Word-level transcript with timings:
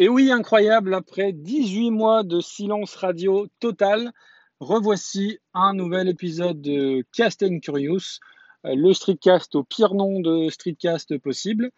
Et 0.00 0.08
oui, 0.08 0.30
incroyable, 0.30 0.94
après 0.94 1.32
18 1.32 1.90
mois 1.90 2.22
de 2.22 2.40
silence 2.40 2.94
radio 2.94 3.48
total, 3.58 4.12
revoici 4.60 5.40
un 5.54 5.74
nouvel 5.74 6.08
épisode 6.08 6.60
de 6.60 7.04
Cast 7.12 7.42
and 7.42 7.58
Curious, 7.58 8.20
euh, 8.64 8.76
le 8.76 8.92
streetcast 8.92 9.56
au 9.56 9.64
pire 9.64 9.94
nom 9.94 10.20
de 10.20 10.50
streetcast 10.50 11.18
possible. 11.18 11.72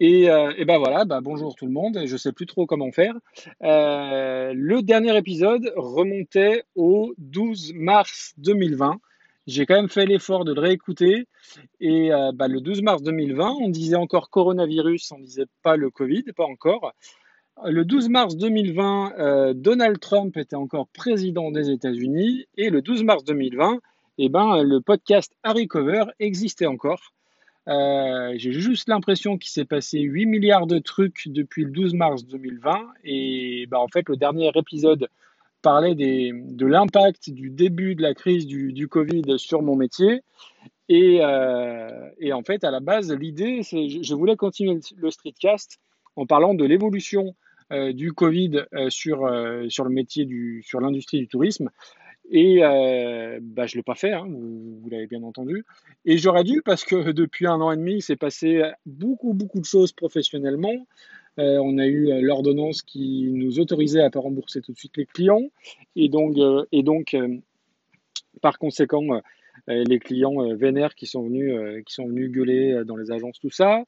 Et, 0.00 0.30
euh, 0.30 0.50
ben 0.66 0.78
voilà, 0.78 1.04
bah 1.04 1.20
bonjour 1.20 1.56
tout 1.56 1.66
le 1.66 1.72
monde, 1.72 2.00
je 2.06 2.16
sais 2.16 2.32
plus 2.32 2.46
trop 2.46 2.64
comment 2.64 2.90
faire. 2.90 3.12
Euh, 3.62 4.54
le 4.54 4.80
dernier 4.80 5.14
épisode 5.18 5.70
remontait 5.76 6.64
au 6.74 7.12
12 7.18 7.74
mars 7.74 8.32
2020. 8.38 8.98
J'ai 9.46 9.66
quand 9.66 9.74
même 9.74 9.90
fait 9.90 10.06
l'effort 10.06 10.46
de 10.46 10.54
le 10.54 10.60
réécouter. 10.62 11.26
Et 11.80 12.10
bah, 12.34 12.48
le 12.48 12.60
12 12.62 12.80
mars 12.80 13.02
2020, 13.02 13.56
on 13.60 13.68
disait 13.68 13.96
encore 13.96 14.30
coronavirus, 14.30 15.12
on 15.12 15.18
disait 15.18 15.46
pas 15.62 15.76
le 15.76 15.90
Covid, 15.90 16.24
pas 16.34 16.44
encore. 16.44 16.92
Le 17.64 17.84
12 17.84 18.08
mars 18.08 18.36
2020, 18.36 19.14
euh, 19.18 19.52
Donald 19.52 19.98
Trump 19.98 20.36
était 20.36 20.54
encore 20.54 20.86
président 20.88 21.50
des 21.50 21.70
États-Unis 21.70 22.46
et 22.56 22.70
le 22.70 22.82
12 22.82 23.02
mars 23.02 23.24
2020, 23.24 23.80
eh 24.18 24.28
ben, 24.28 24.62
le 24.62 24.80
podcast 24.80 25.32
Harry 25.42 25.66
Cover 25.66 26.04
existait 26.20 26.66
encore. 26.66 27.12
Euh, 27.66 28.34
j'ai 28.36 28.52
juste 28.52 28.88
l'impression 28.88 29.38
qu'il 29.38 29.50
s'est 29.50 29.64
passé 29.64 29.98
8 29.98 30.26
milliards 30.26 30.66
de 30.68 30.78
trucs 30.78 31.26
depuis 31.26 31.64
le 31.64 31.70
12 31.70 31.94
mars 31.94 32.24
2020 32.26 32.86
et 33.04 33.66
ben, 33.68 33.78
en 33.78 33.88
fait 33.88 34.08
le 34.08 34.16
dernier 34.16 34.50
épisode 34.54 35.08
parlait 35.60 35.96
de 35.96 36.66
l'impact 36.66 37.30
du 37.30 37.50
début 37.50 37.96
de 37.96 38.02
la 38.02 38.14
crise 38.14 38.46
du, 38.46 38.86
Covid 38.88 39.36
sur 39.36 39.62
mon 39.62 39.74
métier. 39.74 40.22
Et, 40.88 41.18
euh, 41.20 42.08
et, 42.18 42.32
en 42.32 42.42
fait, 42.42 42.62
à 42.62 42.70
la 42.70 42.80
base, 42.80 43.12
l'idée, 43.12 43.62
c'est 43.62 43.88
je 43.88 44.14
voulais 44.14 44.36
continuer 44.36 44.78
le 44.96 45.10
streetcast 45.10 45.80
en 46.16 46.24
parlant 46.24 46.54
de 46.54 46.64
l'évolution 46.64 47.34
du 47.70 48.12
Covid 48.12 48.64
euh, 48.74 48.90
sur, 48.90 49.26
euh, 49.26 49.68
sur 49.68 49.84
le 49.84 49.90
métier, 49.90 50.24
du, 50.24 50.62
sur 50.64 50.80
l'industrie 50.80 51.18
du 51.18 51.28
tourisme. 51.28 51.70
Et 52.30 52.58
bah, 52.60 53.66
je 53.66 53.74
ne 53.74 53.78
l'ai 53.78 53.82
pas 53.82 53.94
fait, 53.94 54.12
hein, 54.12 54.26
vous, 54.28 54.86
l'avez 54.90 55.06
bien 55.06 55.22
entendu. 55.22 55.64
Et 56.04 56.18
j'aurais 56.18 56.44
dû 56.44 56.60
parce 56.62 56.84
que 56.84 57.10
depuis 57.12 57.46
un 57.46 57.58
an 57.62 57.72
et 57.72 57.76
demi, 57.76 57.94
il 57.94 58.02
s'est 58.02 58.16
passé 58.16 58.62
beaucoup, 58.84 59.32
beaucoup 59.32 59.60
de 59.60 59.64
choses 59.64 59.92
professionnellement. 59.92 60.86
on 61.38 61.78
a 61.78 61.86
eu 61.86 62.20
l'ordonnance 62.20 62.82
qui 62.82 63.30
nous 63.32 63.60
autorisait 63.60 64.02
à 64.02 64.04
ne 64.04 64.10
pas 64.10 64.20
rembourser 64.20 64.60
tout 64.60 64.72
de 64.72 64.78
suite 64.78 64.98
les 64.98 65.06
clients. 65.06 65.48
Et 65.96 66.10
donc, 66.10 66.36
et 66.70 66.82
donc 66.82 67.16
par 68.42 68.58
conséquent, 68.58 69.22
les 69.66 69.98
clients 69.98 70.54
vénères 70.54 70.94
qui 70.94 71.06
sont 71.06 71.22
venus, 71.22 71.82
qui 71.86 71.94
sont 71.94 72.08
venus 72.08 72.30
gueuler 72.30 72.82
dans 72.84 72.96
les 72.96 73.10
agences, 73.10 73.40
tout 73.40 73.48
ça. 73.48 73.84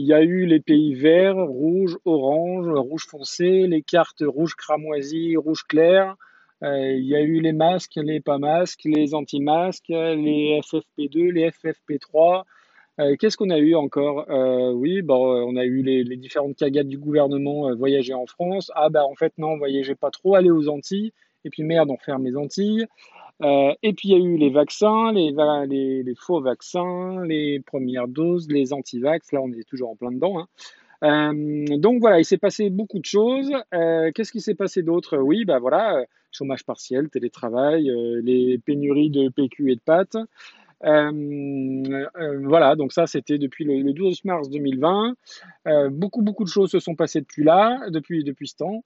Il 0.00 0.06
y 0.06 0.14
a 0.14 0.22
eu 0.22 0.46
les 0.46 0.60
pays 0.60 0.94
verts, 0.94 1.36
rouge, 1.36 1.98
orange, 2.06 2.66
rouge 2.68 3.04
foncé, 3.06 3.66
les 3.66 3.82
cartes 3.82 4.22
rouge 4.26 4.54
cramoisi, 4.54 5.36
rouge 5.36 5.64
clair. 5.64 6.16
Euh, 6.62 6.92
il 6.92 7.04
y 7.04 7.14
a 7.14 7.20
eu 7.20 7.38
les 7.42 7.52
masques, 7.52 7.96
les 7.96 8.18
pas 8.18 8.38
masques, 8.38 8.80
les 8.86 9.12
anti-masques, 9.12 9.90
les 9.90 10.58
FFP2, 10.62 11.32
les 11.32 11.50
FFP3. 11.50 12.44
Euh, 12.98 13.14
qu'est-ce 13.18 13.36
qu'on 13.36 13.50
a 13.50 13.58
eu 13.58 13.74
encore? 13.74 14.24
Euh, 14.30 14.72
Oui, 14.72 15.02
bon, 15.02 15.22
on 15.46 15.56
a 15.56 15.66
eu 15.66 15.82
les, 15.82 16.16
différentes 16.16 16.56
cagates 16.56 16.88
du 16.88 16.96
gouvernement 16.96 17.74
voyager 17.76 18.14
en 18.14 18.24
France. 18.24 18.72
Ah 18.74 18.88
bah 18.88 19.04
en 19.04 19.14
fait 19.14 19.34
non, 19.36 19.58
voyagez 19.58 19.96
pas 19.96 20.10
trop, 20.10 20.34
allez 20.34 20.50
aux 20.50 20.70
Antilles. 20.70 21.12
Et 21.44 21.50
puis 21.50 21.62
merde, 21.62 21.90
on 21.90 21.98
ferme 21.98 22.24
les 22.24 22.38
Antilles. 22.38 22.86
Euh, 23.42 23.72
et 23.82 23.92
puis 23.94 24.08
il 24.08 24.12
y 24.12 24.14
a 24.14 24.18
eu 24.18 24.36
les 24.36 24.50
vaccins, 24.50 25.12
les, 25.12 25.32
les, 26.02 26.14
faux 26.14 26.40
vaccins, 26.40 27.24
les 27.24 27.60
premières 27.60 28.08
doses, 28.08 28.48
les 28.50 28.72
anti-vax. 28.72 29.32
Là, 29.32 29.40
on 29.40 29.50
est 29.52 29.66
toujours 29.68 29.90
en 29.90 29.96
plein 29.96 30.12
dedans. 30.12 30.40
Hein. 30.40 30.46
Euh, 31.02 31.78
donc 31.78 32.00
voilà, 32.00 32.18
il 32.18 32.24
s'est 32.24 32.38
passé 32.38 32.68
beaucoup 32.68 32.98
de 32.98 33.06
choses. 33.06 33.50
Euh, 33.72 34.10
qu'est-ce 34.14 34.32
qui 34.32 34.40
s'est 34.40 34.54
passé 34.54 34.82
d'autre? 34.82 35.16
Oui, 35.16 35.44
bah 35.46 35.58
voilà, 35.58 36.04
chômage 36.30 36.64
partiel, 36.64 37.08
télétravail, 37.08 37.90
les 38.22 38.58
pénuries 38.58 39.10
de 39.10 39.30
PQ 39.30 39.72
et 39.72 39.76
de 39.76 39.80
pâtes. 39.80 40.18
voilà, 40.82 42.76
donc 42.76 42.92
ça 42.92 43.06
c'était 43.06 43.38
depuis 43.38 43.64
le, 43.64 43.92
12 43.94 44.24
mars 44.26 44.50
2020. 44.50 45.14
beaucoup 45.90 46.20
beaucoup 46.20 46.44
de 46.44 46.50
choses 46.50 46.70
se 46.70 46.78
sont 46.78 46.94
passées 46.94 47.22
depuis 47.22 47.44
là, 47.44 47.88
depuis 47.88 48.22
depuis 48.22 48.48
ce 48.48 48.56
temps. 48.56 48.84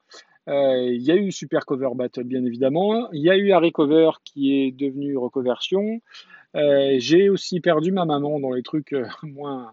Euh, 0.49 0.91
il 0.93 1.03
y 1.03 1.11
a 1.11 1.17
eu 1.17 1.33
Super 1.33 1.65
Cover 1.65 1.91
Battle, 1.95 2.25
bien 2.25 2.45
évidemment. 2.45 3.11
Il 3.13 3.23
y 3.23 3.31
a 3.31 3.37
eu 3.37 3.53
Harry 3.53 3.73
Cover 3.73 4.11
qui 4.25 4.55
est 4.55 4.73
devenu 4.73 5.17
Recoversion. 5.17 6.01
Euh, 6.55 6.97
j'ai 6.99 7.29
aussi 7.31 7.61
perdu 7.61 7.93
ma 7.93 8.05
maman 8.05 8.39
dans 8.39 8.53
les 8.53 8.63
trucs 8.63 8.93
euh, 8.93 9.07
moins, 9.23 9.73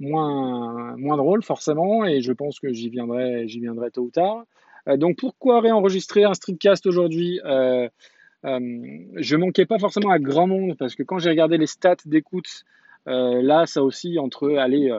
moins, 0.00 0.96
moins 0.96 1.16
drôles, 1.16 1.42
forcément, 1.42 2.04
et 2.04 2.22
je 2.22 2.32
pense 2.32 2.60
que 2.60 2.72
j'y 2.72 2.88
viendrai, 2.88 3.46
viendrai 3.46 3.90
tôt 3.90 4.02
ou 4.02 4.10
tard. 4.10 4.44
donc, 4.96 5.16
pourquoi 5.18 5.60
réenregistrer 5.60 6.24
un 6.24 6.34
streetcast 6.34 6.86
aujourd'hui? 6.86 7.40
Euh, 7.44 7.88
Je 8.44 9.36
manquais 9.36 9.66
pas 9.66 9.78
forcément 9.78 10.10
à 10.10 10.18
grand 10.18 10.46
monde 10.46 10.76
parce 10.78 10.94
que 10.94 11.02
quand 11.02 11.18
j'ai 11.18 11.30
regardé 11.30 11.56
les 11.58 11.66
stats 11.66 11.96
d'écoute, 12.04 12.64
là, 13.06 13.66
ça 13.66 13.82
aussi 13.82 14.18
entre 14.18 14.56
allez, 14.56 14.96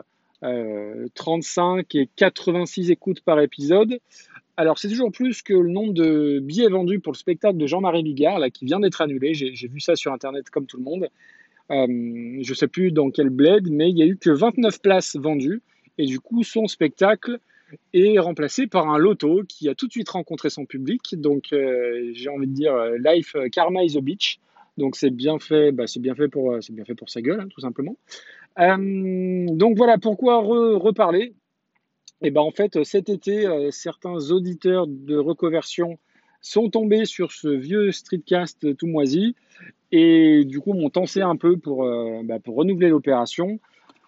35 1.14 1.96
et 1.96 2.10
86 2.16 2.92
écoutes 2.92 3.22
par 3.22 3.40
épisode. 3.40 4.00
Alors, 4.58 4.80
c'est 4.80 4.88
toujours 4.88 5.12
plus 5.12 5.42
que 5.42 5.54
le 5.54 5.70
nombre 5.70 5.94
de 5.94 6.40
billets 6.40 6.70
vendus 6.70 7.00
pour 7.00 7.12
le 7.12 7.18
spectacle 7.18 7.58
de 7.58 7.68
Jean-Marie 7.68 8.04
Bigard, 8.04 8.40
là, 8.40 8.50
qui 8.50 8.66
vient 8.66 8.80
d'être 8.80 9.02
annulé. 9.02 9.34
J'ai 9.34 9.68
vu 9.68 9.82
ça 9.82 9.96
sur 9.96 10.14
Internet 10.14 10.50
comme 10.50 10.66
tout 10.66 10.78
le 10.78 10.84
monde. 10.84 11.10
Euh, 11.72 11.86
je 11.88 12.50
ne 12.50 12.56
sais 12.56 12.68
plus 12.68 12.92
dans 12.92 13.12
quel 13.12 13.30
bled, 13.30 13.70
mais 13.70 13.90
il 13.90 13.96
n'y 13.96 14.04
a 14.04 14.06
eu 14.06 14.18
que 14.18 14.30
29 14.30 14.82
places 14.82 15.18
vendues. 15.18 15.62
Et 15.98 16.06
du 16.06 16.20
coup, 16.20 16.44
son 16.44 16.68
spectacle 16.68 17.40
est 17.94 18.18
remplacé 18.20 18.68
par 18.68 18.90
un 18.90 18.98
loto 18.98 19.44
qui 19.48 19.68
a 19.68 19.76
tout 19.76 19.88
de 19.88 19.92
suite 19.92 20.10
rencontré 20.10 20.50
son 20.50 20.66
public. 20.66 21.20
Donc, 21.20 21.52
euh, 21.52 22.12
j'ai 22.14 22.30
envie 22.30 22.48
de 22.48 22.54
dire, 22.54 22.74
euh, 22.74 22.98
Life 23.04 23.36
Karma 23.52 23.84
is 23.84 23.98
a 23.98 24.02
Beach. 24.02 24.40
Donc, 24.78 24.96
c'est 24.96 25.10
bien 25.10 25.38
fait, 25.38 25.74
bah, 25.74 25.86
bien 26.00 26.16
fait 26.16 26.30
pour, 26.30 26.58
bien 26.70 26.86
fait 26.86 26.96
pour 26.96 27.10
sa 27.10 27.22
gueule, 27.22 27.42
hein, 27.42 27.48
tout 27.50 27.62
simplement. 27.62 27.98
donc 28.58 29.78
voilà, 29.78 29.98
pourquoi 29.98 30.38
reparler? 30.38 31.34
Et 32.26 32.32
ben 32.32 32.42
en 32.42 32.50
fait, 32.50 32.84
cet 32.84 33.10
été, 33.10 33.46
euh, 33.46 33.70
certains 33.70 34.32
auditeurs 34.32 34.88
de 34.88 35.16
reconversion 35.16 36.00
sont 36.42 36.72
tombés 36.72 37.06
sur 37.06 37.32
ce 37.32 37.48
vieux 37.48 37.92
streetcast 37.92 38.76
tout 38.78 38.88
moisi 38.88 39.36
et 39.92 40.44
du 40.44 40.60
coup 40.60 40.74
m'ont 40.74 40.90
tensé 40.90 41.22
un 41.22 41.36
peu 41.36 41.58
pour, 41.58 41.86
euh, 41.86 42.22
bah, 42.24 42.40
renouveler 42.48 42.90
l'opération. 42.90 43.60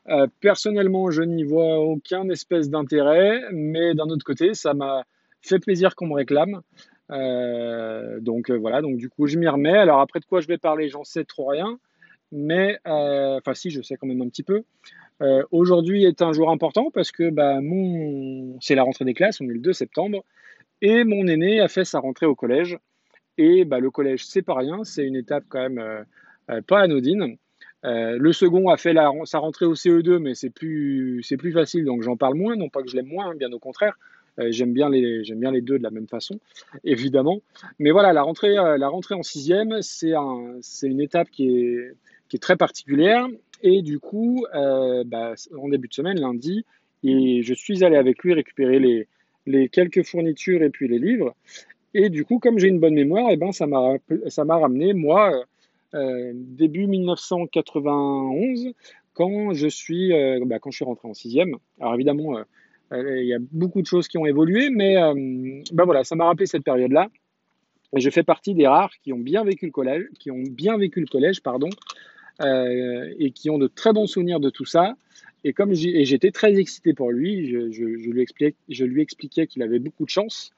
Euh, 0.10 0.26
personnellement, 0.42 1.12
je 1.12 1.22
n'y 1.22 1.44
vois 1.44 1.80
aucun 1.80 2.28
espèce 2.30 2.72
d'intérêt, 2.72 3.40
mais 3.52 3.94
d'un 3.94 4.06
autre 4.06 4.26
côté, 4.26 4.56
ça 4.56 4.74
m'a 4.74 5.04
fait 5.44 5.60
plaisir 5.60 5.96
qu'on 5.96 6.08
me 6.08 6.16
réclame. 6.16 6.62
donc 8.22 8.50
voilà, 8.50 8.82
donc 8.82 8.98
du 8.98 9.10
coup, 9.10 9.28
je 9.28 9.38
m'y 9.38 9.48
remets. 9.48 9.78
Alors 9.78 10.00
après 10.00 10.20
de 10.20 10.26
quoi 10.26 10.42
je 10.42 10.48
vais 10.48 10.58
parler, 10.58 10.90
j'en 10.90 11.04
sais 11.04 11.24
trop 11.24 11.46
rien, 11.46 11.78
mais 12.32 12.80
enfin 12.86 13.54
si, 13.54 13.70
je 13.70 13.82
sais 13.82 13.96
quand 13.96 14.08
même 14.08 14.22
un 14.22 14.30
petit 14.30 14.44
peu. 14.44 14.64
Euh, 15.22 15.44
aujourd'hui 15.52 16.06
est 16.06 16.22
un 16.22 16.32
jour 16.32 16.52
important 16.52 16.92
parce 16.92 17.12
que 17.12 17.30
bah, 17.30 17.60
mon... 17.62 18.58
c'est 18.62 18.76
la 18.76 18.84
rentrée 18.84 19.06
des 19.06 19.14
classes, 19.14 19.42
on 19.42 19.46
est 19.46 19.54
le 19.54 19.60
2 19.60 19.74
septembre, 19.74 20.24
et 20.82 21.04
mon 21.04 21.28
aîné 21.28 21.60
a 21.60 21.68
fait 21.68 21.86
sa 21.86 22.00
rentrée 22.00 22.26
au 22.26 22.36
collège. 22.36 22.78
Et 23.38 23.66
bah, 23.66 23.80
le 23.80 23.92
collège, 23.92 24.26
c'est 24.26 24.42
pas 24.42 24.56
rien, 24.56 24.84
c'est 24.84 25.06
une 25.06 25.16
étape 25.16 25.44
quand 25.50 25.62
même 25.62 25.80
euh, 25.80 26.04
euh, 26.52 26.62
pas 26.62 26.82
anodine. 26.82 27.38
le 27.84 28.32
second 28.32 28.70
a 28.70 28.78
fait 28.78 28.94
sa 29.26 29.40
rentrée 29.40 29.66
au 29.66 29.76
CE2, 29.76 30.18
mais 30.20 30.36
c'est 30.36 30.50
plus, 30.50 31.24
c'est 31.24 31.38
plus 31.38 31.52
facile, 31.52 31.86
donc 31.86 32.02
j'en 32.04 32.18
parle 32.18 32.36
moins. 32.36 32.56
Non 32.56 32.70
pas 32.70 32.84
que 32.84 32.90
je 32.90 32.96
l'aime 32.96 33.08
moins, 33.08 33.32
hein, 33.32 33.36
bien 33.36 33.52
au 33.52 33.60
contraire. 33.60 33.98
j'aime 34.38 34.74
bien 34.74 34.90
les, 34.90 35.24
j'aime 35.24 35.40
bien 35.40 35.52
les 35.52 35.62
deux 35.62 35.80
de 35.80 35.84
la 35.84 35.90
même 35.92 36.08
façon, 36.08 36.40
évidemment. 36.84 37.42
Mais 37.80 37.92
voilà, 37.92 38.14
la 38.14 38.24
rentrée, 38.24 38.56
la 38.56 38.88
rentrée 38.88 39.16
en 39.16 39.24
sixième, 39.24 39.82
c'est 39.82 40.14
un, 40.14 40.58
c'est 40.62 40.88
une 40.88 41.02
étape 41.02 41.30
qui 41.30 41.50
est, 41.50 41.94
qui 42.30 42.38
est 42.38 42.40
très 42.40 42.58
particulière 42.58 43.28
et 43.64 43.82
du 43.82 44.00
coup, 44.00 44.46
euh, 44.54 45.04
bah, 45.06 45.34
en 45.58 45.70
début 45.70 45.88
de 45.88 45.94
semaine, 45.94 46.20
lundi, 46.20 46.66
et 47.04 47.42
je 47.44 47.54
suis 47.54 47.84
allé 47.84 47.96
avec 47.96 48.24
lui 48.24 48.34
récupérer 48.34 48.80
les, 48.80 49.08
les 49.46 49.70
quelques 49.70 50.04
fournitures 50.04 50.64
et 50.64 50.70
puis 50.70 50.88
les 50.88 51.00
livres. 51.00 51.36
Et 51.94 52.10
du 52.10 52.26
coup, 52.26 52.40
comme 52.40 52.60
j'ai 52.60 52.68
une 52.68 52.80
bonne 52.80 52.94
mémoire, 52.94 53.30
et 53.30 53.34
eh 53.34 53.38
ben, 53.38 53.52
ça 53.52 53.66
m'a 53.66 54.58
ramené, 54.58 54.94
moi, 54.94 55.44
euh, 55.96 56.32
début 56.36 56.86
1991, 56.88 58.74
quand 59.14 59.54
je 59.54 59.68
suis, 59.68 60.14
euh, 60.14 60.44
bah, 60.46 60.60
quand 60.60 60.70
je 60.70 60.78
suis 60.78 60.86
rentré 60.86 61.08
en 61.08 61.14
sixième. 61.14 61.56
Alors 61.80 61.96
évidemment, 61.96 62.38
il 62.92 63.26
y 63.26 63.34
a 63.34 63.40
beaucoup 63.52 63.82
de 63.82 63.88
choses 63.88 64.08
qui 64.08 64.18
ont 64.18 64.26
évolué, 64.26 64.70
mais 64.70 64.96
bah, 65.74 65.86
voilà, 65.86 66.04
ça 66.04 66.16
m'a 66.16 66.26
rappelé 66.26 66.46
cette 66.46 66.64
période-là. 66.64 67.10
Et 67.96 68.02
je 68.02 68.10
fais 68.10 68.24
partie 68.24 68.54
des 68.54 68.68
rares 68.68 68.92
qui 69.02 69.14
ont 69.14 69.20
bien 69.20 69.44
vécu 69.44 69.66
le 69.66 69.72
collège, 69.72 70.06
qui 70.20 70.30
ont 70.30 70.44
bien 70.44 70.78
vécu 70.78 71.00
le 71.00 71.08
collège, 71.08 71.42
pardon, 71.42 71.70
euh, 72.40 73.12
et 73.18 73.32
qui 73.32 73.50
ont 73.50 73.58
de 73.58 73.66
très 73.66 73.94
bons 73.94 74.06
souvenirs 74.06 74.40
de 74.40 74.52
tout 74.52 74.66
ça. 74.66 74.96
Et 75.44 75.54
comme 75.54 75.74
j'étais 75.74 76.30
très 76.30 76.56
excité 76.56 76.94
pour 76.94 77.12
lui, 77.12 77.50
je, 77.50 78.84
lui, 78.84 79.02
expliquais, 79.02 79.48
qu'il 79.48 79.64
avait 79.64 79.80
beaucoup 79.80 80.06
de 80.06 80.10
chance, 80.10 80.52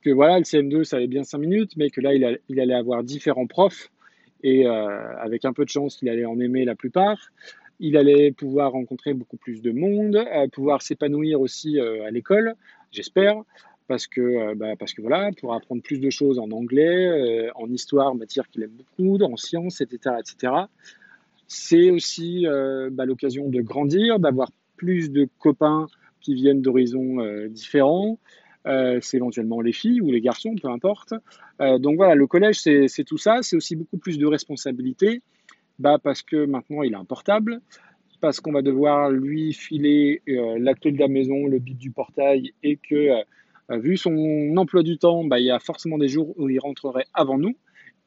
que 0.00 0.10
voilà, 0.10 0.38
le 0.38 0.44
CM2, 0.44 0.82
ça 0.82 0.96
allait 0.96 1.06
bien 1.06 1.22
5 1.22 1.38
minutes, 1.38 1.76
mais 1.76 1.90
que 1.90 2.00
là, 2.00 2.14
il, 2.14 2.40
il 2.48 2.58
allait 2.58 2.74
avoir 2.74 3.04
différents 3.04 3.46
profs, 3.46 3.90
et 4.42 4.66
euh, 4.66 5.16
avec 5.18 5.44
un 5.44 5.52
peu 5.52 5.64
de 5.64 5.70
chance, 5.70 6.00
il 6.02 6.08
allait 6.08 6.24
en 6.24 6.40
aimer 6.40 6.64
la 6.64 6.74
plupart. 6.74 7.18
Il 7.78 7.96
allait 7.96 8.32
pouvoir 8.32 8.72
rencontrer 8.72 9.14
beaucoup 9.14 9.36
plus 9.36 9.62
de 9.62 9.70
monde, 9.70 10.16
euh, 10.16 10.48
pouvoir 10.48 10.82
s'épanouir 10.82 11.40
aussi 11.40 11.78
à 11.78 12.10
l'école, 12.10 12.54
j'espère. 12.90 13.42
parce 13.86 14.08
que, 14.08 14.54
bah, 14.54 14.74
parce 14.76 14.94
que 14.94 15.02
voilà, 15.02 15.30
pour 15.38 15.54
apprendre 15.54 15.82
plus 15.82 16.00
de 16.00 16.10
choses 16.10 16.38
en 16.40 16.50
anglais, 16.50 17.50
en 17.54 17.70
histoire, 17.70 18.14
matière 18.14 18.48
qu'il 18.48 18.62
aime 18.62 18.70
beaucoup, 18.70 19.22
en 19.22 19.36
sciences, 19.36 19.80
etc., 19.80 20.16
etc. 20.18 20.52
C'est 21.48 21.90
aussi 21.90 22.46
bah, 22.92 23.04
l'occasion 23.04 23.48
de 23.48 23.60
grandir, 23.60 24.18
d'avoir 24.18 24.50
plus 24.76 25.10
de 25.10 25.28
copains 25.38 25.86
qui 26.20 26.34
viennent 26.34 26.62
d'horizons 26.62 27.18
différents. 27.48 28.18
c'est 28.64 29.16
éventuellement 29.16 29.60
les 29.60 29.72
filles 29.72 30.00
ou 30.00 30.10
les 30.10 30.20
garçons, 30.20 30.54
peu 30.60 30.68
importe. 30.68 31.12
donc 31.60 31.96
voilà, 31.96 32.14
le 32.14 32.26
collège, 32.26 32.60
c'est 32.60 33.04
tout 33.04 33.18
ça. 33.18 33.38
C'est 33.42 33.56
aussi 33.56 33.76
beaucoup 33.76 33.98
plus 33.98 34.18
de 34.18 34.26
responsabilités 34.26 35.20
bah, 35.78 35.98
parce 36.02 36.22
que 36.22 36.44
maintenant 36.46 36.82
il 36.82 36.94
a 36.94 36.98
un 36.98 37.04
portable, 37.04 37.60
parce 38.20 38.40
qu'on 38.40 38.52
va 38.52 38.62
devoir 38.62 39.10
lui 39.10 39.52
filer 39.52 40.22
euh, 40.28 40.56
la 40.58 40.74
de 40.74 40.98
la 40.98 41.08
maison, 41.08 41.46
le 41.46 41.58
bip 41.58 41.76
du 41.76 41.90
portail, 41.90 42.52
et 42.62 42.76
que 42.76 42.94
euh, 42.94 43.78
vu 43.78 43.96
son 43.96 44.54
emploi 44.56 44.82
du 44.82 44.98
temps, 44.98 45.24
bah, 45.24 45.40
il 45.40 45.46
y 45.46 45.50
a 45.50 45.58
forcément 45.58 45.98
des 45.98 46.08
jours 46.08 46.38
où 46.38 46.48
il 46.48 46.58
rentrerait 46.60 47.06
avant 47.14 47.38
nous, 47.38 47.56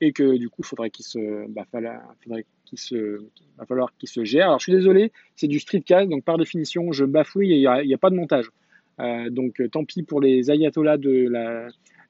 et 0.01 0.11
que 0.11 0.37
du 0.37 0.49
coup, 0.49 0.63
faudrait 0.63 0.89
qu'il 0.89 1.05
se, 1.05 1.47
bah, 1.47 1.65
va 1.73 3.65
falloir 3.65 3.95
qu'il 3.97 4.09
se 4.09 4.23
gère. 4.23 4.47
Alors 4.47 4.59
je 4.59 4.63
suis 4.63 4.73
désolé, 4.73 5.11
c'est 5.35 5.47
du 5.47 5.59
streetcast, 5.59 6.09
donc 6.09 6.23
par 6.23 6.37
définition, 6.37 6.91
je 6.91 7.05
bafouille 7.05 7.53
et 7.53 7.57
il 7.57 7.87
n'y 7.87 7.93
a, 7.93 7.97
pas 7.97 8.09
de 8.09 8.15
montage. 8.15 8.49
Euh, 8.99 9.29
donc 9.29 9.61
tant 9.71 9.85
pis 9.85 10.03
pour 10.03 10.21
les 10.21 10.51
ayatollahs 10.51 10.97
de 10.97 11.31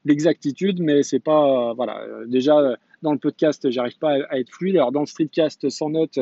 l'exactitude, 0.04 0.80
mais 0.80 1.02
c'est 1.02 1.20
pas, 1.20 1.74
voilà, 1.74 2.04
déjà 2.26 2.76
dans 3.02 3.12
le 3.12 3.18
podcast, 3.18 3.70
j'arrive 3.70 3.98
pas 3.98 4.16
à, 4.30 4.38
être 4.38 4.50
fluide. 4.50 4.76
Alors 4.76 4.92
dans 4.92 5.00
le 5.00 5.06
streetcast 5.06 5.68
sans 5.68 5.90
notes, 5.90 6.18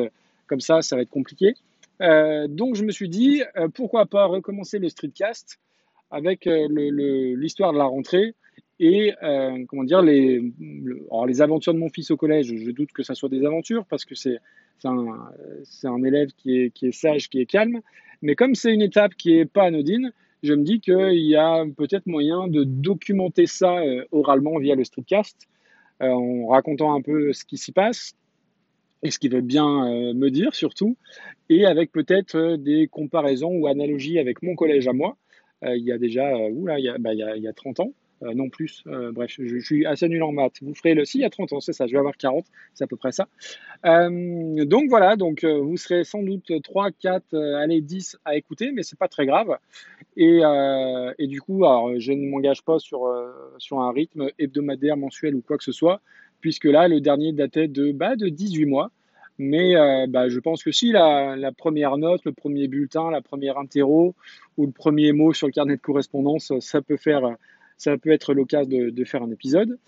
comme 0.47 0.61
ça, 0.61 0.83
ça 0.83 0.97
va 0.97 1.03
être 1.03 1.11
compliqué. 1.11 1.55
Euh, 2.03 2.49
donc 2.49 2.75
je 2.75 2.85
me 2.85 2.91
suis 2.91 3.09
dit, 3.09 3.43
euh, 3.57 3.69
pourquoi 3.69 4.07
pas 4.07 4.27
recommencer 4.27 4.79
le 4.79 4.89
streetcast 4.89 5.59
avec 6.11 6.45
l'histoire 6.47 7.73
de 7.73 7.79
la 7.79 7.85
rentrée 7.85 8.35
et 8.81 9.13
comment 9.69 9.85
dire 9.85 10.03
les, 10.03 10.43
les 11.27 11.43
aventures 11.43 11.75
de 11.75 11.79
mon 11.79 11.89
fils 11.89 12.11
au 12.11 12.17
collège. 12.17 12.55
Je 12.55 12.71
doute 12.71 12.93
que 12.93 13.03
ça 13.03 13.15
soit 13.15 13.29
des 13.29 13.45
aventures 13.45 13.87
parce 13.87 14.05
que 14.05 14.15
c'est 14.15 14.39
un, 14.85 15.31
un, 15.85 16.03
élève 16.03 16.31
qui 16.37 16.59
est, 16.59 16.71
qui 16.71 16.87
est 16.89 16.93
sage, 16.93 17.29
qui 17.29 17.41
est 17.41 17.47
calme. 17.47 17.81
Mais 18.21 18.35
comme 18.35 18.55
c'est 18.55 18.73
une 18.73 18.83
étape 18.83 19.15
qui 19.15 19.39
est 19.39 19.45
pas 19.45 19.65
anodine, 19.65 20.13
je 20.43 20.53
me 20.55 20.63
dis 20.63 20.81
qu'il 20.81 21.27
y 21.27 21.37
a 21.37 21.65
peut-être 21.77 22.07
moyen 22.07 22.49
de 22.49 22.65
documenter 22.65 23.47
ça 23.47 23.77
oralement 24.11 24.59
via 24.59 24.75
le 24.75 24.85
streetcast 24.85 25.49
euh, 26.03 26.09
en 26.09 26.49
racontant 26.49 26.95
un 26.95 27.01
peu 27.01 27.33
ce 27.33 27.45
qui 27.45 27.57
s'y 27.57 27.71
passe 27.71 28.15
et 29.05 29.13
ce 29.13 29.19
qu'il 29.21 29.31
veut 29.31 29.43
bien 29.43 29.87
euh, 29.87 30.13
me 30.13 30.29
dire 30.29 30.55
surtout, 30.55 30.97
et 31.49 31.67
avec 31.67 31.93
peut-être 31.93 32.37
euh, 32.37 32.57
des 32.57 32.89
comparaisons 32.89 33.53
ou 33.53 33.69
analogies 33.69 34.19
avec 34.19 34.43
mon 34.43 34.57
collège 34.57 34.89
à 34.89 34.93
moi, 34.93 35.17
il 35.67 35.83
y 35.83 35.93
a 35.93 35.99
déjà, 35.99 36.37
où 36.51 36.67
là, 36.67 36.79
il 36.79 36.95
bah, 36.99 37.15
il, 37.15 37.21
y 37.21 37.23
a, 37.23 37.37
il 37.37 37.43
y 37.43 37.49
a 37.49 37.55
30 37.55 37.81
ans, 37.81 37.95
non 38.35 38.49
plus, 38.49 38.85
bref, 39.13 39.37
je, 39.39 39.59
suis 39.59 39.87
assez 39.87 40.09
nul 40.09 40.23
en 40.23 40.33
maths. 40.33 40.63
Vous 40.63 40.75
ferez 40.75 40.95
le, 40.95 41.05
si, 41.05 41.19
il 41.19 41.21
y 41.23 41.25
a 41.25 41.31
30 41.31 41.53
ans, 41.53 41.61
c'est 41.61 41.73
ça, 41.73 41.87
je 41.87 41.93
vais 41.93 41.99
avoir 41.99 42.17
40, 42.17 42.45
c'est 42.73 42.85
à 42.85 42.87
peu 42.87 42.97
près 42.97 43.13
ça. 43.13 43.29
donc 43.85 44.89
voilà, 44.89 45.17
donc 45.17 45.45
vous 45.45 45.77
serez 45.77 46.05
sans 46.05 46.23
doute 46.23 46.53
3, 46.63 46.91
4, 46.93 47.37
allez, 47.59 47.81
10 47.81 48.19
à 48.25 48.37
écouter, 48.37 48.73
mais 48.73 48.83
c'est 48.83 48.99
pas 48.99 49.09
très 49.09 49.27
grave. 49.27 49.59
Et, 50.17 50.41
du 51.27 51.41
coup, 51.41 51.63
je 51.99 52.13
ne 52.13 52.31
m'engage 52.31 52.63
pas 52.63 52.79
sur, 52.79 53.07
un 53.07 53.93
rythme 53.93 54.31
hebdomadaire, 54.39 54.97
mensuel 54.97 55.35
ou 55.35 55.43
quoi 55.43 55.59
que 55.59 55.65
ce 55.65 55.73
soit, 55.73 56.01
puisque 56.41 56.67
là, 56.67 56.89
le 56.89 57.01
dernier 57.01 57.33
datait 57.33 57.69
de, 57.69 57.93
bah, 57.93 58.17
de 58.17 58.29
18 58.29 58.67
mois. 58.67 58.91
Mais 59.39 59.77
euh, 59.77 60.07
bah, 60.09 60.29
je 60.29 60.39
pense 60.39 60.63
que 60.63 60.71
si 60.71 60.93
la, 60.93 61.51
première 61.57 61.97
note, 61.97 62.25
le 62.25 62.33
premier 62.33 62.69
bulletin, 62.69 63.11
la 63.11 63.21
première 63.21 63.59
interro 63.59 64.15
ou 64.57 64.67
le 64.67 64.73
premier 64.73 65.13
mot 65.13 65.33
sur 65.33 65.49
le 65.49 65.53
carnet 65.53 65.77
de 65.77 65.81
correspondance, 65.81 66.53
ça 66.61 66.83
peut, 66.83 66.97
faire, 66.97 67.37
ça 67.85 67.99
peut 67.99 68.11
être 68.11 68.35
l'occasion 68.35 68.69
de, 68.69 69.05
faire 69.05 69.23
un 69.23 69.31
épisode. 69.31 69.79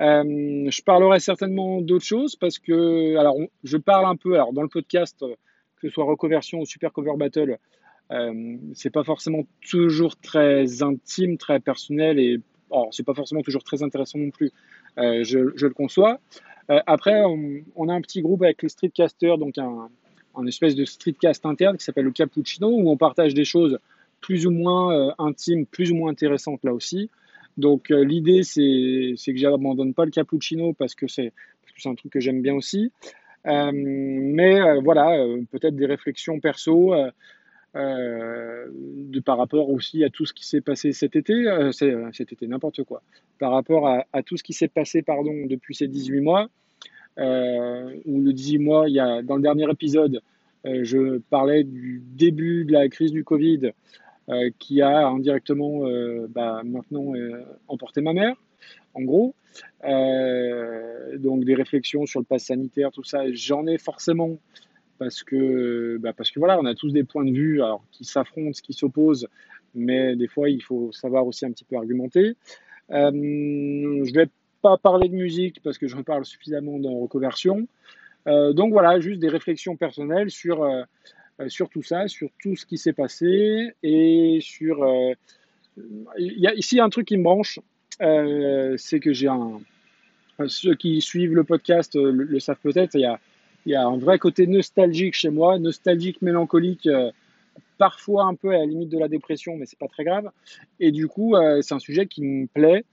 Euh, 0.00 0.68
je 0.68 0.82
parlerai 0.82 1.20
certainement 1.20 1.80
d'autres 1.80 2.04
choses 2.04 2.34
parce 2.34 2.58
que, 2.58 3.16
alors, 3.16 3.36
je 3.62 3.76
parle 3.76 4.06
un 4.06 4.16
peu, 4.16 4.34
alors 4.34 4.52
dans 4.52 4.62
le 4.62 4.68
podcast, 4.68 5.20
que 5.20 5.88
ce 5.88 5.94
soit 5.94 6.04
Reconversion 6.04 6.60
ou 6.60 6.66
Super 6.66 6.92
Cover 6.92 7.16
Battle, 7.16 7.58
euh, 8.10 8.56
c'est 8.74 8.90
pas 8.90 9.04
forcément 9.04 9.44
toujours 9.68 10.16
très 10.16 10.82
intime, 10.82 11.38
très 11.38 11.60
personnel 11.60 12.18
et 12.18 12.38
alors 12.70 12.88
c'est 12.92 13.04
pas 13.04 13.14
forcément 13.14 13.42
toujours 13.42 13.62
très 13.62 13.82
intéressant 13.82 14.18
non 14.18 14.30
plus. 14.30 14.50
Euh, 14.98 15.24
je, 15.24 15.38
le 15.38 15.74
conçois. 15.74 16.20
Euh, 16.70 16.80
après, 16.86 17.22
on, 17.24 17.88
a 17.88 17.92
un 17.92 18.00
petit 18.00 18.20
groupe 18.20 18.42
avec 18.42 18.62
les 18.62 18.68
streetcasters, 18.68 19.38
donc 19.38 19.58
un, 19.58 19.88
un 20.34 20.46
espèce 20.46 20.74
de 20.74 20.84
streetcast 20.84 21.46
interne 21.46 21.76
qui 21.76 21.84
s'appelle 21.84 22.04
le 22.04 22.10
Cappuccino, 22.10 22.68
où 22.68 22.90
on 22.90 22.96
partage 22.96 23.34
des 23.34 23.44
choses 23.44 23.78
plus 24.20 24.46
ou 24.46 24.50
moins 24.50 24.94
euh, 24.94 25.12
intimes, 25.18 25.66
plus 25.66 25.92
ou 25.92 25.96
moins 25.96 26.10
intéressantes 26.10 26.60
là 26.64 26.72
aussi. 26.72 27.10
Donc 27.56 27.90
l'idée, 27.90 28.42
c'est 28.42 29.14
que 29.16 29.36
j'abandonne 29.36 29.94
pas 29.94 30.04
le 30.04 30.10
cappuccino 30.10 30.72
parce 30.72 30.94
que 30.94 31.06
c'est 31.06 31.32
un 31.84 31.94
truc 31.94 32.12
que 32.12 32.20
j'aime 32.20 32.42
bien 32.42 32.54
aussi. 32.54 32.92
Euh, 33.46 33.70
mais 33.74 34.80
voilà, 34.80 35.16
peut-être 35.50 35.76
des 35.76 35.86
réflexions 35.86 36.40
perso, 36.40 36.94
euh, 37.76 38.68
de, 38.72 39.18
par 39.18 39.36
rapport 39.36 39.68
aussi 39.68 40.04
à 40.04 40.10
tout 40.10 40.24
ce 40.26 40.32
qui 40.32 40.46
s'est 40.46 40.60
passé 40.60 40.92
cet 40.92 41.16
été, 41.16 41.32
euh, 41.32 41.72
euh, 41.82 42.08
cet 42.12 42.32
été 42.32 42.46
n'importe 42.46 42.84
quoi, 42.84 43.02
par 43.40 43.50
rapport 43.50 43.88
à, 43.88 44.22
tout 44.22 44.36
ce 44.36 44.44
qui 44.44 44.52
s'est 44.52 44.68
passé 44.68 45.02
pardon, 45.02 45.46
depuis 45.46 45.74
ces 45.74 45.88
18 45.88 46.20
mois, 46.20 46.48
euh, 47.18 47.96
où 48.04 48.20
le 48.20 48.32
18 48.32 48.58
mois, 48.58 48.88
il 48.88 48.94
y 48.94 49.00
a, 49.00 49.22
dans 49.22 49.36
le 49.36 49.42
dernier 49.42 49.68
épisode, 49.70 50.22
euh, 50.66 50.84
je 50.84 51.18
parlais 51.30 51.64
du 51.64 52.00
début 52.14 52.64
de 52.64 52.72
la 52.72 52.88
crise 52.88 53.10
du 53.10 53.24
Covid 53.24 53.72
qui 54.58 54.80
a 54.80 55.06
indirectement 55.06 55.82
bah, 56.28 56.62
maintenant 56.64 57.12
emporté 57.68 58.00
ma 58.00 58.12
mère, 58.12 58.36
en 58.94 59.02
gros. 59.02 59.34
donc 59.82 61.44
des 61.44 61.54
réflexions 61.54 62.06
sur 62.06 62.20
le 62.20 62.26
pass 62.26 62.44
sanitaire, 62.44 62.90
tout 62.90 63.04
ça, 63.04 63.24
j'en 63.32 63.66
ai 63.66 63.78
forcément 63.78 64.38
parce 64.98 65.22
que, 65.22 65.98
bah 66.00 66.12
parce 66.12 66.30
que 66.30 66.38
voilà, 66.38 66.58
on 66.58 66.64
a 66.64 66.74
tous 66.74 66.92
des 66.92 67.04
points 67.04 67.24
de 67.24 67.32
vue 67.32 67.62
alors, 67.62 67.84
qui 67.90 68.04
s'affrontent, 68.04 68.58
qui 68.62 68.72
s'opposent, 68.72 69.28
mais 69.74 70.16
des 70.16 70.28
fois, 70.28 70.48
il 70.48 70.62
faut 70.62 70.92
savoir 70.92 71.26
aussi 71.26 71.44
un 71.44 71.50
petit 71.50 71.64
peu 71.64 71.76
argumenter. 71.76 72.36
Euh, 72.90 73.10
je 73.10 74.10
ne 74.10 74.14
vais 74.14 74.28
pas 74.62 74.76
parler 74.78 75.08
de 75.08 75.14
musique 75.14 75.60
parce 75.62 75.78
que 75.78 75.88
j'en 75.88 76.02
parle 76.02 76.24
suffisamment 76.24 76.78
dans 76.78 76.98
Reconversion. 76.98 77.66
Euh, 78.26 78.52
donc 78.52 78.72
voilà, 78.72 79.00
juste 79.00 79.20
des 79.20 79.28
réflexions 79.28 79.76
personnelles 79.76 80.30
sur, 80.30 80.62
euh, 80.62 80.82
sur 81.48 81.68
tout 81.68 81.82
ça, 81.82 82.08
sur 82.08 82.30
tout 82.40 82.56
ce 82.56 82.66
qui 82.66 82.78
s'est 82.78 82.92
passé 82.92 83.74
et 83.82 84.38
sur... 84.40 84.86
Il 86.18 86.38
y 86.38 86.46
a 86.46 86.54
ici 86.54 86.80
un 86.80 86.88
truc 86.88 87.08
qui 87.08 87.16
me 87.16 87.24
branche, 87.24 87.58
c'est 87.98 89.00
que 89.00 89.12
j'ai 89.12 89.28
un... 89.28 89.60
Ceux 90.46 90.74
qui 90.74 91.00
suivent 91.00 91.34
le 91.34 91.44
podcast 91.44 91.94
le, 91.96 92.40
savent 92.40 92.58
peut-être, 92.62 92.94
il 92.94 93.02
y 93.02 93.06
a 93.06 93.20
il 93.66 93.72
y 93.72 93.74
a 93.74 93.86
un 93.86 93.96
vrai 93.96 94.18
côté 94.18 94.46
nostalgique 94.46 95.14
chez 95.14 95.30
moi, 95.30 95.58
nostalgique, 95.58 96.20
mélancolique, 96.22 96.86
euh, 96.86 97.10
parfois 97.78 98.24
un 98.24 98.34
peu 98.34 98.50
à 98.50 98.58
la 98.58 98.66
limite 98.66 98.90
de 98.90 98.98
la 98.98 99.08
dépression, 99.08 99.56
mais 99.56 99.66
c'est 99.66 99.78
pas 99.78 99.88
très 99.88 100.04
grave. 100.04 100.30
Et 100.80 100.92
du 100.92 101.08
coup, 101.08 101.34
euh, 101.34 101.62
c'est 101.62 101.74
un 101.74 101.78
sujet 101.78 102.06
qui 102.06 102.22
me 102.22 102.46
plaît 102.46 102.84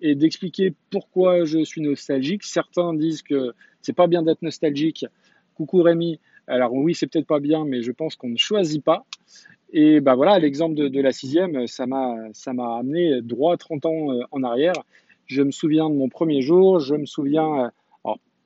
et 0.00 0.14
d'expliquer 0.14 0.74
pourquoi 0.90 1.44
je 1.44 1.64
suis 1.64 1.80
nostalgique. 1.80 2.44
Certains 2.44 2.94
disent 2.94 3.22
que 3.22 3.52
c'est 3.82 3.92
pas 3.92 4.06
bien 4.06 4.22
d'être 4.22 4.42
nostalgique. 4.42 5.06
Coucou 5.54 5.82
Rémi. 5.82 6.18
Alors 6.46 6.72
oui, 6.72 6.94
c'est 6.94 7.06
peut-être 7.06 7.26
pas 7.26 7.40
bien, 7.40 7.64
mais 7.64 7.82
je 7.82 7.92
pense 7.92 8.16
qu'on 8.16 8.28
ne 8.28 8.36
choisit 8.36 8.82
pas. 8.82 9.04
Et 9.72 10.00
bah 10.00 10.14
voilà, 10.14 10.38
l'exemple 10.38 10.74
de, 10.74 11.00
la 11.00 11.12
sixième, 11.12 11.66
ça 11.66 11.86
m'a 11.86 12.16
ça 12.32 12.52
m'a 12.52 12.78
amené 12.78 13.22
droit 13.22 13.56
30 13.56 13.86
ans 13.86 14.12
euh, 14.12 14.22
en 14.30 14.42
arrière. 14.42 14.74
Je 15.26 15.42
me 15.42 15.50
souviens 15.50 15.88
de 15.88 15.94
mon 15.94 16.08
premier 16.08 16.42
jour, 16.42 16.80
je 16.80 16.94
me 16.94 17.06
souviens 17.06 17.70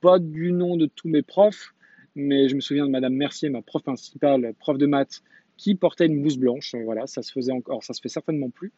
pas 0.00 0.18
du 0.18 0.52
nom 0.52 0.76
de 0.76 0.86
tous 0.86 1.08
mes 1.08 1.22
profs, 1.22 1.74
mais 2.14 2.48
je 2.48 2.54
me 2.54 2.60
souviens 2.60 2.86
de 2.86 2.90
Madame 2.90 3.14
Mercier, 3.14 3.48
ma 3.48 3.62
prof 3.62 3.82
principale, 3.82 4.54
prof 4.58 4.78
de 4.78 4.86
maths, 4.86 5.22
qui 5.56 5.74
portait 5.74 6.06
une 6.06 6.20
blouse 6.20 6.38
blanche. 6.38 6.74
Voilà, 6.84 7.06
ça 7.06 7.22
se 7.22 7.32
faisait 7.32 7.52
encore, 7.52 7.82
ça 7.82 7.92
se 7.92 8.00
fait 8.00 8.08
certainement 8.08 8.50
plus, 8.50 8.72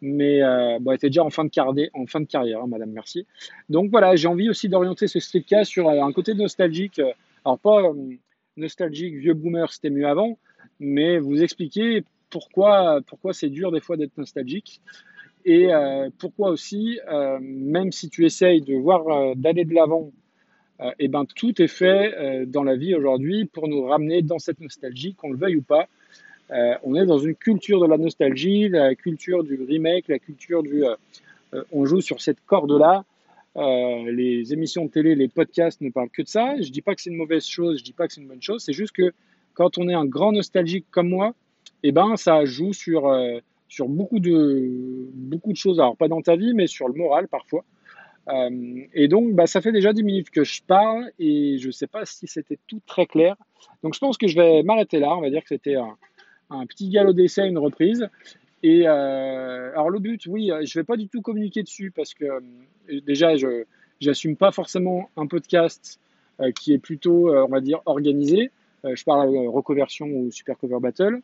mais 0.00 0.42
euh, 0.42 0.78
bon, 0.80 0.90
elle 0.90 0.96
était 0.96 1.08
déjà 1.08 1.24
en 1.24 1.30
fin 1.30 1.44
de, 1.44 1.50
carrière, 1.50 1.88
en 1.94 2.06
fin 2.06 2.20
de 2.20 2.26
carrière, 2.26 2.60
hein, 2.60 2.66
Madame 2.66 2.90
Mercier. 2.90 3.26
Donc 3.68 3.90
voilà, 3.90 4.16
j'ai 4.16 4.28
envie 4.28 4.48
aussi 4.48 4.68
d'orienter 4.68 5.06
ce 5.06 5.20
streetcast 5.20 5.70
sur 5.70 5.88
euh, 5.88 6.02
un 6.02 6.12
côté 6.12 6.34
nostalgique. 6.34 6.98
Euh, 6.98 7.12
alors 7.44 7.58
pas 7.58 7.82
nostalgique, 8.56 9.14
vieux 9.16 9.34
boomer, 9.34 9.72
c'était 9.72 9.90
mieux 9.90 10.06
avant, 10.06 10.38
mais 10.80 11.18
vous 11.18 11.42
expliquer 11.42 12.04
pourquoi, 12.30 13.00
pourquoi 13.06 13.32
c'est 13.32 13.50
dur 13.50 13.70
des 13.72 13.80
fois 13.80 13.96
d'être 13.96 14.16
nostalgique. 14.16 14.80
Et 15.46 15.68
pourquoi 16.18 16.48
aussi, 16.48 16.98
même 17.40 17.92
si 17.92 18.08
tu 18.08 18.24
essayes 18.24 18.62
de 18.62 18.74
voir 18.74 19.36
d'aller 19.36 19.66
de 19.66 19.74
l'avant 19.74 20.10
et 20.80 20.82
euh, 20.82 20.90
eh 20.98 21.08
ben 21.08 21.24
tout 21.24 21.62
est 21.62 21.68
fait 21.68 22.14
euh, 22.14 22.46
dans 22.46 22.64
la 22.64 22.74
vie 22.74 22.94
aujourd'hui 22.94 23.44
pour 23.44 23.68
nous 23.68 23.84
ramener 23.84 24.22
dans 24.22 24.40
cette 24.40 24.60
nostalgie, 24.60 25.14
qu'on 25.14 25.30
le 25.30 25.38
veuille 25.38 25.56
ou 25.56 25.62
pas. 25.62 25.86
Euh, 26.50 26.74
on 26.82 26.96
est 26.96 27.06
dans 27.06 27.18
une 27.18 27.36
culture 27.36 27.80
de 27.80 27.86
la 27.86 27.96
nostalgie, 27.96 28.68
la 28.68 28.94
culture 28.94 29.44
du 29.44 29.62
remake, 29.62 30.08
la 30.08 30.18
culture 30.18 30.62
du 30.62 30.84
on 31.70 31.86
joue 31.86 32.00
sur 32.00 32.20
cette 32.20 32.40
corde-là. 33.54 34.10
les 34.10 34.52
émissions 34.52 34.84
de 34.86 34.90
télé, 34.90 35.14
les 35.14 35.28
podcasts 35.28 35.80
ne 35.80 35.90
parlent 35.90 36.10
que 36.10 36.22
de 36.22 36.28
ça. 36.28 36.54
Je 36.60 36.70
dis 36.70 36.82
pas 36.82 36.94
que 36.94 37.02
c'est 37.02 37.10
une 37.10 37.16
mauvaise 37.16 37.46
chose, 37.46 37.78
je 37.78 37.84
dis 37.84 37.92
pas 37.92 38.06
que 38.06 38.14
c'est 38.14 38.20
une 38.20 38.28
bonne 38.28 38.42
chose. 38.42 38.62
C'est 38.62 38.72
juste 38.72 38.92
que 38.92 39.12
quand 39.54 39.78
on 39.78 39.88
est 39.88 39.94
un 39.94 40.06
grand 40.06 40.32
nostalgique 40.32 40.86
comme 40.90 41.08
moi, 41.08 41.34
eh 41.82 41.92
ben 41.92 42.16
ça 42.16 42.44
joue 42.44 42.72
sur 42.72 43.08
sur 43.74 43.88
beaucoup 43.88 44.20
de 44.20 45.10
beaucoup 45.14 45.52
de 45.52 45.56
choses, 45.56 45.80
alors 45.80 45.96
pas 45.96 46.08
dans 46.08 46.22
ta 46.22 46.36
vie, 46.36 46.54
mais 46.54 46.66
sur 46.66 46.86
le 46.88 46.94
moral 46.94 47.28
parfois. 47.28 47.64
et 48.94 49.08
donc, 49.08 49.34
bah, 49.34 49.46
ça 49.46 49.60
fait 49.60 49.72
déjà 49.72 49.92
10 49.92 50.02
minutes 50.02 50.30
que 50.30 50.44
je 50.44 50.62
parle 50.62 51.10
et 51.18 51.58
je 51.58 51.66
ne 51.66 51.72
sais 51.72 51.86
pas 51.88 52.04
si 52.06 52.26
c'était 52.26 52.58
tout 52.68 52.80
très 52.86 53.06
clair. 53.06 53.36
Donc, 53.82 53.94
je 53.94 53.98
pense 53.98 54.16
que 54.16 54.28
je 54.28 54.36
vais 54.36 54.62
m'arrêter 54.62 54.98
là. 54.98 55.16
On 55.16 55.20
va 55.20 55.30
dire 55.30 55.42
que 55.42 55.48
c'était 55.48 55.76
un, 55.76 55.96
un, 56.50 56.66
petit 56.66 56.88
galop 56.88 57.12
d'essai, 57.12 57.46
une 57.46 57.58
reprise. 57.58 58.08
Et 58.66 58.86
alors, 58.86 59.90
le 59.90 59.98
but, 59.98 60.26
oui, 60.26 60.46
je 60.48 60.78
ne 60.78 60.82
vais 60.82 60.84
pas 60.84 60.96
du 60.96 61.06
tout 61.06 61.20
communiquer 61.20 61.62
dessus 61.62 61.92
parce 61.94 62.14
que 62.14 62.24
déjà, 63.06 63.36
je 63.36 63.64
n'assume 64.02 64.36
pas 64.36 64.52
forcément 64.52 65.10
un 65.18 65.26
podcast 65.26 66.00
qui 66.56 66.72
est 66.72 66.78
plutôt, 66.78 67.28
on 67.28 67.48
va 67.48 67.60
dire, 67.60 67.80
organisé. 67.84 68.50
je 68.82 69.04
parle 69.04 69.36
reconversion 69.48 70.06
ou 70.06 70.30
super 70.32 70.56
cover 70.58 70.78
battle. 70.80 71.20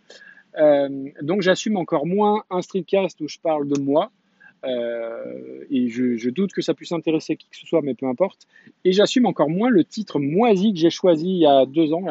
Euh, 0.59 1.09
donc 1.23 1.43
j'assume 1.43 1.77
encore 1.77 2.07
moins 2.07 2.45
un 2.51 2.63
streetcast 2.63 3.21
où 3.21 3.29
je 3.29 3.39
parle 3.39 3.69
de 3.69 3.81
moi. 3.81 4.11
Euh, 4.63 5.65
et 5.71 5.89
je, 5.89 6.29
doute 6.29 6.53
que 6.53 6.61
ça 6.61 6.75
puisse 6.75 6.93
intéresser 6.93 7.37
qui 7.37 7.49
que 7.49 7.57
ce 7.57 7.67
soit, 7.67 7.81
mais 7.83 7.95
peu 7.95 8.07
importe. 8.07 8.47
Et 8.85 8.93
j'assume 8.93 9.27
encore 9.27 9.49
moins 9.49 9.71
le 9.71 9.85
titre 9.85 10.19
moisi 10.19 10.73
que 10.73 10.79
j'ai 10.79 10.91
choisi 10.91 11.27
il 11.27 11.39
y 11.39 11.47
a 11.47 11.65
deux 11.67 11.93
ans, 11.93 12.05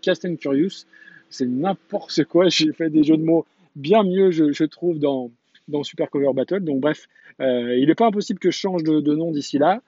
Cast 0.00 0.24
and 0.24 0.36
Curious. 0.36 0.86
C'est 1.30 1.46
n'importe 1.46 2.24
quoi. 2.24 2.48
J'ai 2.50 2.72
fait 2.72 2.90
des 2.90 3.04
jeux 3.04 3.16
de 3.16 3.24
mots 3.24 3.46
bien 3.76 4.02
mieux, 4.02 4.30
je, 4.30 4.64
trouve, 4.64 4.98
dans, 4.98 5.30
dans 5.68 5.82
Super 5.82 6.10
Cover 6.10 6.32
Battle. 6.34 6.60
Donc 6.60 6.80
bref, 6.80 7.06
euh, 7.40 7.76
il 7.76 7.88
n'est 7.88 7.94
pas 7.94 8.06
impossible 8.06 8.38
que 8.38 8.50
je 8.50 8.56
change 8.56 8.82
de, 8.82 9.14
nom 9.14 9.30
d'ici 9.30 9.58
là. 9.58 9.82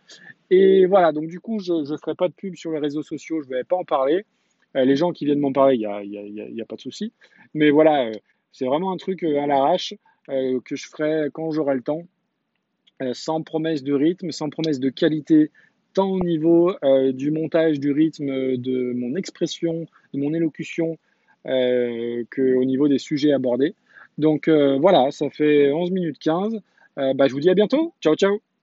Et 0.50 0.86
voilà, 0.86 1.12
donc 1.12 1.26
du 1.26 1.40
coup, 1.40 1.58
je 1.60 1.72
ne 1.72 1.96
ferai 1.96 2.14
pas 2.14 2.28
de 2.28 2.34
pub 2.34 2.54
sur 2.54 2.72
les 2.72 2.78
réseaux 2.78 3.02
sociaux, 3.02 3.42
je 3.42 3.48
ne 3.48 3.54
vais 3.54 3.64
pas 3.64 3.76
en 3.76 3.84
parler. 3.84 4.24
Euh, 4.76 4.84
les 4.84 4.96
gens 4.96 5.12
qui 5.12 5.24
viennent 5.24 5.40
m'en 5.40 5.52
parler, 5.52 5.76
il 5.76 5.80
n'y 5.80 5.86
a, 5.86 6.02
y 6.02 6.18
a, 6.18 6.48
y 6.48 6.60
a, 6.60 6.64
pas 6.64 6.76
de 6.76 6.80
souci. 6.80 7.12
Mais 7.54 7.70
voilà, 7.70 8.06
euh, 8.06 8.12
c'est 8.52 8.66
vraiment 8.66 8.92
un 8.92 8.96
truc 8.96 9.22
à 9.22 9.46
l'arrache 9.46 9.94
que 10.26 10.74
je 10.74 10.88
ferai 10.88 11.28
quand 11.34 11.50
j'aurai 11.50 11.74
le 11.74 11.82
temps, 11.82 12.04
sans 13.12 13.42
promesse 13.42 13.82
de 13.82 13.92
rythme, 13.92 14.30
sans 14.30 14.48
promesse 14.48 14.80
de 14.80 14.88
qualité, 14.88 15.50
tant 15.92 16.08
au 16.08 16.20
niveau 16.20 16.74
du 17.12 17.30
montage 17.30 17.78
du 17.78 17.92
rythme, 17.92 18.56
de 18.56 18.94
mon 18.94 19.16
expression, 19.16 19.86
de 20.14 20.20
mon 20.20 20.32
élocution, 20.32 20.96
qu'au 21.44 22.64
niveau 22.64 22.88
des 22.88 22.98
sujets 22.98 23.32
abordés. 23.32 23.74
Donc 24.18 24.48
voilà, 24.48 25.10
ça 25.10 25.30
fait 25.30 25.72
11 25.72 25.90
minutes 25.90 26.18
15. 26.18 26.60
bah, 26.96 27.26
je 27.26 27.32
vous 27.32 27.40
dis 27.40 27.50
à 27.50 27.54
bientôt. 27.54 27.94
Ciao, 28.00 28.14
ciao 28.16 28.53